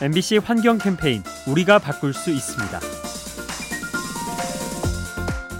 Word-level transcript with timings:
MBC 0.00 0.38
환경 0.38 0.78
캠페인 0.78 1.22
우리가 1.46 1.78
바꿀 1.78 2.12
수 2.12 2.30
있습니다. 2.30 2.80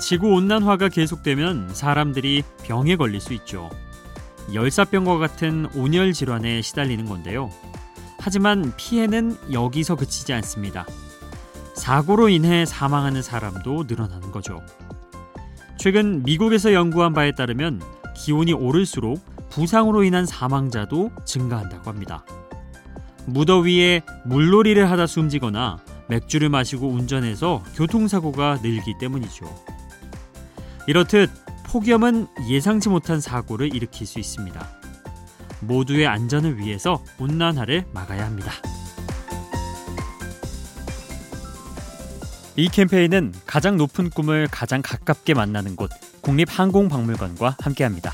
지구 0.01 0.35
온난화가 0.35 0.89
계속되면 0.89 1.71
사람들이 1.75 2.43
병에 2.65 2.97
걸릴 2.97 3.21
수 3.21 3.33
있죠. 3.35 3.71
열사병과 4.53 5.19
같은 5.19 5.67
온열 5.75 6.13
질환에 6.13 6.61
시달리는 6.61 7.07
건데요. 7.07 7.51
하지만 8.19 8.73
피해는 8.77 9.37
여기서 9.53 9.97
그치지 9.97 10.33
않습니다. 10.33 10.87
사고로 11.75 12.29
인해 12.29 12.65
사망하는 12.65 13.23
사람도 13.23 13.85
늘어나는 13.87 14.33
거죠. 14.33 14.61
최근 15.79 16.23
미국에서 16.25 16.73
연구한 16.73 17.13
바에 17.13 17.33
따르면 17.33 17.81
기온이 18.17 18.53
오를수록 18.53 19.25
부상으로 19.51 20.03
인한 20.03 20.27
사망자도 20.27 21.11
증가한다고 21.25 21.89
합니다. 21.89 22.25
무더위에 23.27 24.03
물놀이를 24.25 24.91
하다 24.91 25.07
숨지거나 25.07 25.79
맥주를 26.09 26.49
마시고 26.49 26.89
운전해서 26.89 27.63
교통사고가 27.75 28.59
늘기 28.63 28.95
때문이죠. 28.99 29.47
이렇듯 30.87 31.31
폭염은 31.67 32.27
예상치 32.49 32.89
못한 32.89 33.21
사고를 33.21 33.75
일으킬 33.75 34.07
수 34.07 34.19
있습니다. 34.19 34.69
모두의 35.61 36.07
안전을 36.07 36.59
위해서 36.59 37.03
온난화를 37.19 37.85
막아야 37.93 38.27
합니다. 38.27 38.53
이 42.57 42.69
캠페인은 42.69 43.33
가장 43.47 43.79
높은 43.79 44.11
꿈을 44.11 44.47
가장 44.51 44.83
가깝게 44.83 45.33
만나는 45.33 45.77
곳 45.77 45.91
국립항공박물관과 46.21 47.57
함께합니다. 47.61 48.13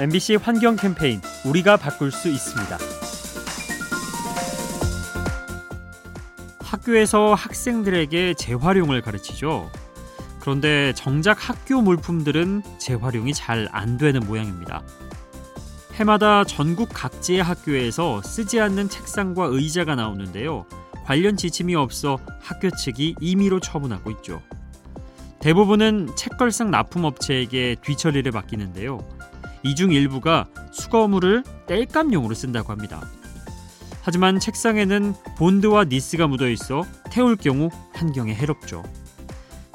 MBC 0.00 0.36
환경 0.36 0.76
캠페인 0.76 1.20
우리가 1.44 1.76
바꿀 1.76 2.10
수 2.10 2.30
있습니다. 2.30 2.78
학교에서 6.60 7.34
학생들에게 7.34 8.32
재활용을 8.32 9.02
가르치죠. 9.02 9.70
그런데 10.40 10.94
정작 10.94 11.36
학교 11.50 11.82
물품들은 11.82 12.62
재활용이 12.78 13.34
잘 13.34 13.68
안 13.72 13.98
되는 13.98 14.20
모양입니다. 14.20 14.82
해마다 15.96 16.44
전국 16.44 16.88
각지의 16.94 17.42
학교에서 17.42 18.22
쓰지 18.22 18.58
않는 18.58 18.88
책상과 18.88 19.48
의자가 19.50 19.96
나오는데요. 19.96 20.64
관련 21.04 21.36
지침이 21.36 21.74
없어 21.74 22.18
학교 22.40 22.70
측이 22.70 23.16
임의로 23.20 23.60
처분하고 23.60 24.10
있죠. 24.12 24.40
대부분은 25.40 26.16
책걸상 26.16 26.70
납품업체에게 26.70 27.76
뒤처리를 27.82 28.32
맡기는데요. 28.32 29.19
이 29.62 29.74
중 29.74 29.92
일부가 29.92 30.46
수거물을 30.72 31.44
땔감용으로 31.66 32.34
쓴다고 32.34 32.72
합니다. 32.72 33.02
하지만 34.02 34.40
책상에는 34.40 35.14
본드와 35.36 35.84
니스가 35.84 36.26
묻어 36.26 36.48
있어 36.48 36.84
태울 37.10 37.36
경우 37.36 37.68
환경에 37.92 38.34
해롭죠. 38.34 38.82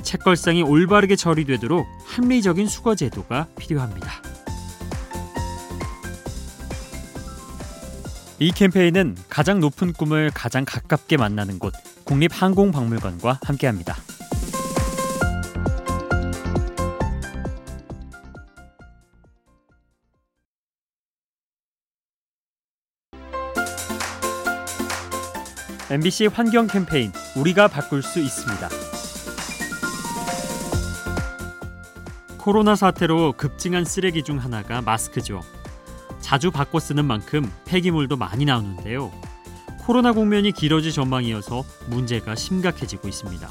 책걸상이 0.02 0.64
올바르게 0.64 1.16
처리되도록 1.16 1.86
합리적인 2.06 2.68
수거 2.68 2.96
제도가 2.96 3.48
필요합니다. 3.60 4.12
이 8.40 8.52
캠페인은 8.52 9.16
가장 9.30 9.60
높은 9.60 9.94
꿈을 9.94 10.30
가장 10.34 10.66
가깝게 10.66 11.18
만나는 11.18 11.58
곳 11.58 11.74
국립항공박물관과 12.04 13.40
함께합니다. 13.44 13.96
MBC 25.92 26.28
환경 26.34 26.66
캠페인 26.66 27.12
우리가 27.38 27.68
바꿀 27.68 28.02
수 28.02 28.20
있습니다. 28.20 28.70
코로나 32.40 32.76
사태로 32.76 33.34
급증한 33.38 33.86
쓰레기 33.86 34.24
중 34.24 34.40
하나가 34.40 34.82
마스크죠. 34.82 35.42
자주 36.22 36.50
바꿔 36.50 36.80
쓰는 36.80 37.06
만큼 37.06 37.52
폐기물도 37.66 38.18
많이 38.18 38.46
나오는데요. 38.46 39.12
코로나 39.82 40.12
국면이 40.12 40.52
길어질 40.52 40.92
전망이어서 40.92 41.64
문제가 41.88 42.34
심각해지고 42.34 43.08
있습니다. 43.08 43.48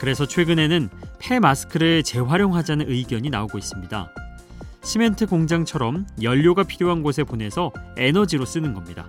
그래서 0.00 0.26
최근에는 0.26 0.90
폐 1.20 1.38
마스크를 1.38 2.02
재활용하자는 2.02 2.90
의견이 2.90 3.30
나오고 3.30 3.58
있습니다. 3.58 4.12
시멘트 4.82 5.26
공장처럼 5.26 6.04
연료가 6.20 6.64
필요한 6.64 7.04
곳에 7.04 7.22
보내서 7.22 7.72
에너지로 7.96 8.44
쓰는 8.44 8.74
겁니다. 8.74 9.06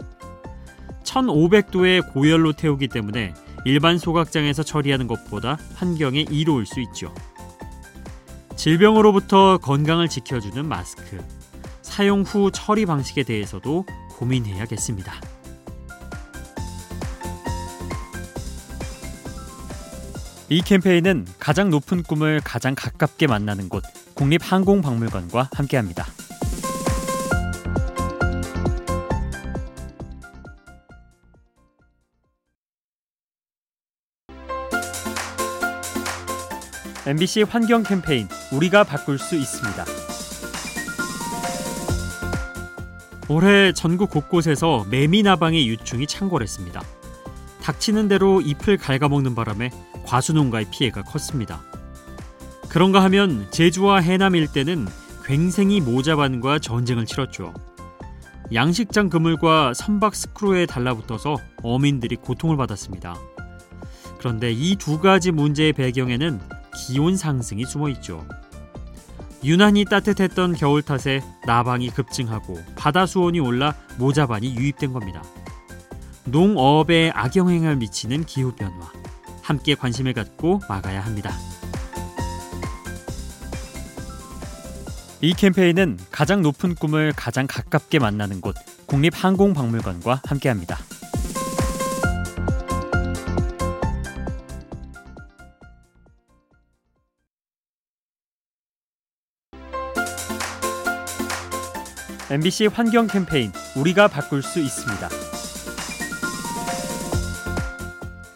1500도의 1.09 2.13
고열로 2.13 2.53
태우기 2.53 2.87
때문에 2.87 3.33
일반 3.65 3.97
소각장에서 3.97 4.63
처리하는 4.63 5.07
것보다 5.07 5.57
환경에 5.75 6.21
이로울 6.29 6.65
수 6.65 6.79
있죠. 6.81 7.13
질병으로부터 8.55 9.57
건강을 9.57 10.07
지켜주는 10.07 10.65
마스크. 10.65 11.17
사용 11.81 12.21
후 12.21 12.51
처리 12.51 12.85
방식에 12.85 13.23
대해서도 13.23 13.85
고민해야겠습니다. 14.11 15.13
이 20.51 20.61
캠페인은 20.61 21.27
가장 21.39 21.69
높은 21.69 22.01
꿈을 22.03 22.41
가장 22.43 22.73
가깝게 22.75 23.27
만나는 23.27 23.69
곳 23.69 23.83
국립항공박물관과 24.15 25.49
함께합니다. 25.53 26.05
MBC 37.05 37.43
환경 37.43 37.83
캠페인 37.83 38.27
우리가 38.51 38.83
바꿀 38.83 39.17
수 39.17 39.35
있습니다. 39.35 39.85
올해 43.29 43.71
전국 43.73 44.09
곳곳에서 44.09 44.85
매미나방의 44.89 45.67
유충이 45.67 46.07
창궐했습니다. 46.07 46.81
닥치는 47.61 48.07
대로 48.07 48.41
잎을 48.41 48.77
갉아먹는 48.77 49.35
바람에 49.35 49.69
과수농가의 50.05 50.67
피해가 50.71 51.03
컸습니다. 51.03 51.61
그런가 52.69 53.03
하면 53.03 53.47
제주와 53.51 53.99
해남 53.99 54.35
일대는 54.35 54.87
굉생이 55.25 55.81
모자반과 55.81 56.59
전쟁을 56.59 57.05
치렀죠. 57.05 57.53
양식장 58.51 59.09
그물과 59.09 59.75
선박 59.75 60.15
스크루에 60.15 60.65
달라붙어서 60.65 61.37
어민들이 61.61 62.15
고통을 62.15 62.57
받았습니다. 62.57 63.15
그런데 64.17 64.51
이 64.51 64.75
두 64.75 64.99
가지 64.99 65.31
문제의 65.31 65.73
배경에는 65.73 66.39
기온 66.75 67.17
상승이 67.17 67.65
숨어 67.65 67.89
있죠. 67.89 68.25
유난히 69.43 69.85
따뜻했던 69.85 70.55
겨울 70.55 70.81
탓에 70.81 71.21
나방이 71.45 71.89
급증하고 71.91 72.59
바다 72.75 73.05
수온이 73.05 73.39
올라 73.39 73.73
모자반이 73.97 74.55
유입된 74.55 74.91
겁니다. 74.91 75.23
농업에 76.25 77.11
악영향을 77.13 77.77
미치는 77.77 78.25
기후 78.25 78.53
변화 78.53 78.91
함께 79.41 79.75
관심을 79.75 80.13
갖고 80.13 80.59
막아야 80.67 81.03
합니다. 81.03 81.31
이 85.21 85.33
캠페인은 85.33 85.99
가장 86.11 86.41
높은 86.41 86.75
꿈을 86.75 87.13
가장 87.15 87.45
가깝게 87.47 87.99
만나는 87.99 88.41
곳 88.41 88.55
국립항공박물관과 88.85 90.21
함께합니다. 90.25 90.77
MBC 102.31 102.67
환경 102.67 103.07
캠페인 103.07 103.51
우리가 103.75 104.07
바꿀 104.07 104.43
수 104.43 104.59
있습니다. 104.59 105.09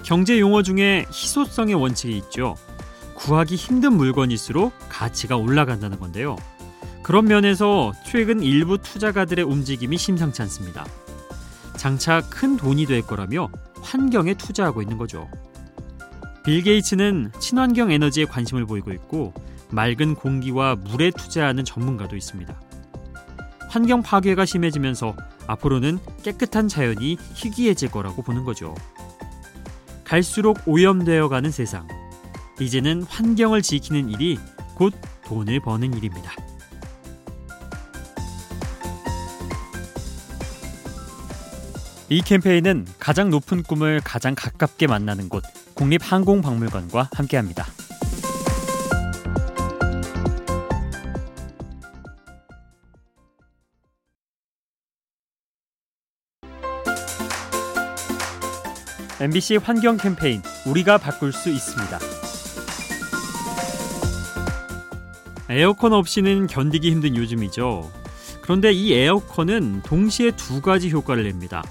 경제 0.02 0.40
용어 0.40 0.64
중에 0.64 1.06
희소성의 1.12 1.76
원칙이 1.76 2.18
있죠. 2.18 2.56
구하기 3.14 3.56
힘든 3.56 3.94
물건일수록 3.94 4.74
가치가 4.90 5.38
올라간다는 5.38 6.00
건데요. 6.00 6.38
그런 7.04 7.26
면에서 7.26 7.94
최근 8.04 8.42
일부 8.42 8.80
투자가들의 8.80 9.46
움직임이 9.46 9.96
심상치 10.00 10.42
않습니다. 10.42 10.86
장차 11.78 12.22
큰 12.22 12.58
돈이 12.58 12.88
될 12.88 13.04
거라며 13.04 13.50
환경에 13.84 14.34
투자하고 14.34 14.82
있는 14.82 14.98
거죠. 14.98 15.30
빌 16.44 16.64
게이츠는 16.64 17.32
친환경 17.40 17.92
에너지에 17.92 18.26
관심을 18.26 18.66
보이고 18.66 18.92
있고 18.92 19.36
맑은 19.70 20.16
공기와 20.16 20.78
물에 20.78 21.12
투자하는 21.12 21.64
전문가도 21.64 22.16
있습니다. 22.16 22.60
환경 23.74 24.04
파괴가 24.04 24.46
심해지면서 24.46 25.16
앞으로는 25.48 25.98
깨끗한 26.22 26.68
자연이 26.68 27.18
희귀해질 27.34 27.90
거라고 27.90 28.22
보는 28.22 28.44
거죠. 28.44 28.76
갈수록 30.04 30.60
오염되어 30.68 31.28
가는 31.28 31.50
세상. 31.50 31.88
이제는 32.60 33.02
환경을 33.02 33.64
지키는 33.64 34.10
일이 34.12 34.38
곧 34.76 34.94
돈을 35.26 35.60
버는 35.62 35.96
일입니다. 35.96 36.34
이 42.10 42.22
캠페인은 42.22 42.86
가장 43.00 43.32
높은 43.32 43.64
꿈을 43.64 44.02
가장 44.04 44.36
가깝게 44.36 44.86
만나는 44.86 45.30
곳 45.30 45.44
국립항공박물관과 45.74 47.10
함께합니다. 47.12 47.66
MBC 59.22 59.58
환경 59.58 59.98
캠페인 59.98 60.42
우리가 60.66 60.98
바꿀 60.98 61.32
수 61.32 61.50
있습니다. 61.50 62.00
에어컨 65.50 65.94
없이는 65.94 66.48
견디기 66.48 66.90
힘든 66.90 67.16
요즘이죠. 67.16 67.92
그런데 68.42 68.72
이 68.72 68.94
에어컨은 68.94 69.84
동시에 69.84 70.32
두 70.32 70.62
가지 70.62 70.90
효과를 70.90 71.24
냅니다. 71.24 71.64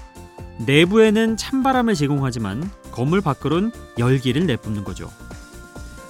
내부에는 0.65 1.35
찬바람을 1.35 1.95
제공하지만 1.95 2.69
건물 2.91 3.19
밖으론 3.19 3.73
열기를 3.99 4.45
내뿜는 4.45 4.85
거죠. 4.85 5.11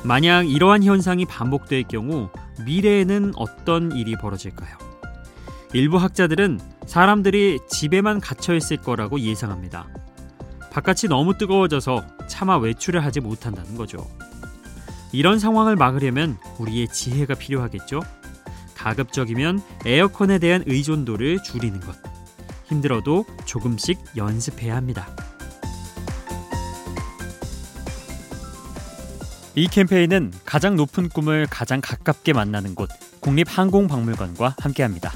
만약 0.04 0.48
이러한 0.48 0.84
현상이 0.84 1.26
반복될 1.26 1.84
경우 1.84 2.30
미래에는 2.64 3.34
어떤 3.36 3.92
일이 3.94 4.16
벌어질까요? 4.16 4.78
일부 5.74 5.98
학자들은 5.98 6.60
사람들이 6.86 7.60
집에만 7.68 8.20
갇혀 8.20 8.54
있을 8.54 8.78
거라고 8.78 9.20
예상합니다. 9.20 9.88
바깥이 10.74 11.08
너무 11.08 11.38
뜨거워져서 11.38 12.04
차마 12.28 12.58
외출을 12.58 13.06
하지 13.06 13.20
못한다는 13.20 13.76
거죠. 13.76 14.10
이런 15.12 15.38
상황을 15.38 15.76
막으려면 15.76 16.38
우리의 16.58 16.88
지혜가 16.88 17.36
필요하겠죠? 17.36 18.02
가급적이면 18.76 19.62
에어컨에 19.86 20.40
대한 20.40 20.64
의존도를 20.66 21.44
줄이는 21.44 21.80
것. 21.80 21.96
힘들어도 22.66 23.26
조금씩 23.46 24.00
연습해야 24.18 24.76
합니다. 24.76 25.08
이 29.54 29.68
캠페인은 29.68 30.34
가장 30.44 30.76
높은 30.76 31.08
꿈을 31.08 31.46
가장 31.48 31.82
가깝게 31.82 32.34
만나는 32.34 32.74
곳 32.74 32.90
국립항공박물관과 33.20 34.56
함께합니다. 34.58 35.12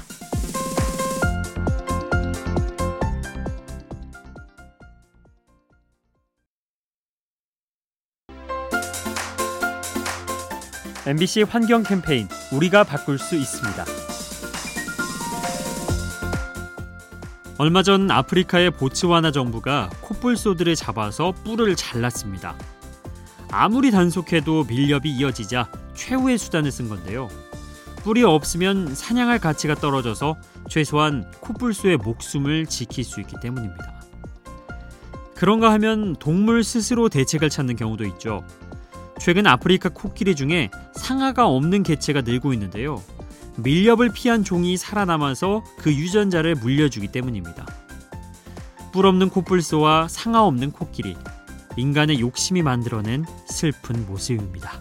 MBC 11.08 11.44
환경 11.44 11.84
캠페인 11.84 12.28
우리가 12.52 12.84
바꿀 12.84 13.18
수 13.18 13.34
있습니다. 13.34 13.82
얼마 17.56 17.82
전 17.82 18.10
아프리카의 18.10 18.72
보츠와나 18.72 19.32
정부가 19.32 19.88
콧불소들을 20.02 20.76
잡아서 20.76 21.32
뿔을 21.44 21.76
잘랐습니다. 21.76 22.54
아무리 23.50 23.90
단속해도 23.90 24.64
밀렵이 24.64 25.08
이어지자 25.08 25.70
최후의 25.94 26.36
수단을 26.36 26.70
쓴 26.70 26.90
건데요. 26.90 27.30
뿔이 28.04 28.22
없으면 28.22 28.94
사냥할 28.94 29.38
가치가 29.38 29.74
떨어져서 29.74 30.36
최소한 30.68 31.24
콧불소의 31.40 31.96
목숨을 31.96 32.66
지킬 32.66 33.02
수 33.02 33.22
있기 33.22 33.36
때문입니다. 33.40 34.02
그런가 35.34 35.72
하면 35.72 36.16
동물 36.16 36.62
스스로 36.62 37.08
대책을 37.08 37.48
찾는 37.48 37.76
경우도 37.76 38.04
있죠. 38.04 38.44
최근 39.18 39.46
아프리카 39.46 39.88
코끼리 39.88 40.34
중에 40.34 40.70
상아가 40.94 41.46
없는 41.48 41.82
개체가 41.82 42.22
늘고 42.22 42.52
있는데요. 42.54 43.02
밀렵을 43.56 44.10
피한 44.12 44.44
종이 44.44 44.76
살아남아서 44.76 45.64
그 45.78 45.92
유전자를 45.92 46.54
물려주기 46.54 47.08
때문입니다. 47.08 47.66
뿔 48.92 49.06
없는 49.06 49.28
코뿔소와 49.30 50.08
상아 50.08 50.44
없는 50.44 50.70
코끼리, 50.70 51.16
인간의 51.76 52.20
욕심이 52.20 52.62
만들어낸 52.62 53.24
슬픈 53.46 54.06
모습입니다. 54.06 54.80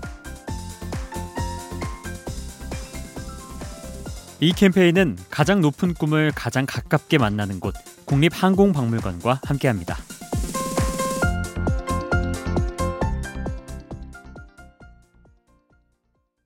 이 4.39 4.53
캠페인은 4.53 5.17
가장 5.31 5.61
높은 5.61 5.95
꿈을 5.95 6.31
가장 6.33 6.67
가깝게 6.67 7.17
만나는 7.17 7.59
곳 7.59 7.73
국립항공박물관과 8.05 9.41
함께합니다. 9.43 9.97